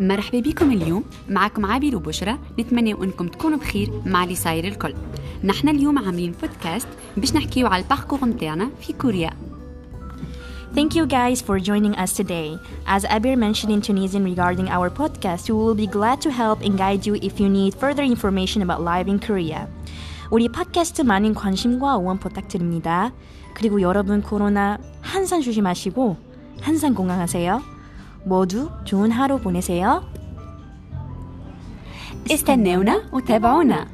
مرحبا 0.00 0.40
بكم 0.40 0.72
اليوم 0.72 1.04
معكم 1.28 1.66
عابر 1.66 1.96
وبشرى 1.96 2.38
نتمنى 2.58 2.92
انكم 2.92 3.28
تكونوا 3.28 3.58
بخير 3.58 3.90
مع 4.06 4.24
اللي 4.24 4.34
صاير 4.34 4.64
الكل 4.64 4.94
نحن 5.44 5.68
اليوم 5.68 5.98
عاملين 5.98 6.34
بودكاست 6.40 6.88
باش 7.16 7.34
نحكيو 7.34 7.66
على 7.66 7.82
الباركور 7.82 8.24
نتاعنا 8.24 8.70
في 8.80 8.92
كوريا 8.92 9.30
Thank 10.74 10.94
you 10.96 11.04
guys 11.04 11.42
for 11.42 11.58
joining 11.58 11.94
us 11.96 12.14
today. 12.14 12.58
As 12.86 13.04
Abir 13.04 13.36
mentioned 13.36 13.72
in 13.74 13.82
Tunisian 13.82 14.24
regarding 14.24 14.70
our 14.70 14.88
podcast, 14.88 15.50
we 15.50 15.54
will 15.54 15.74
be 15.74 15.86
glad 15.86 16.22
to 16.22 16.30
help 16.30 16.62
and 16.62 16.78
guide 16.78 17.04
you 17.04 17.14
if 17.16 17.38
you 17.38 17.50
need 17.50 17.74
further 17.74 18.02
information 18.02 18.62
about 18.62 18.80
life 18.80 19.06
in 19.06 19.18
Korea. 19.18 19.68
우리 20.30 20.48
팟캐스트 20.48 21.02
많은 21.02 21.34
관심과 21.34 21.98
응원 21.98 22.18
부탁드립니다. 22.18 23.12
그리고 23.52 23.82
여러분 23.82 24.22
코로나 24.22 24.78
한산 25.02 25.42
조심하시고 25.42 26.16
한산 26.62 26.94
건강하세요. 26.94 27.75
모두 28.24 28.70
좋은 28.84 29.10
하루 29.10 29.38
보내세요. 29.38 30.04
استنونا 32.30 33.02
وتابعونا 33.12 33.86